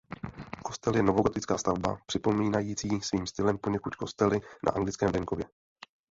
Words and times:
Kostel 0.63 0.95
je 0.95 1.03
novogotická 1.03 1.57
stavba 1.57 1.97
připomínající 2.05 2.89
svým 3.01 3.27
stylem 3.27 3.57
poněkud 3.57 3.95
kostely 3.95 4.39
na 4.65 4.71
anglickém 4.75 5.11
venkově. 5.11 5.45